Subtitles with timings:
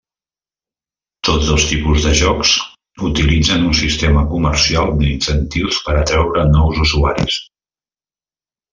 [1.27, 2.41] Tots dos tipus de joc,
[3.09, 7.43] utilitzen un sistema comercial d'incentius per atreure nous usuaris.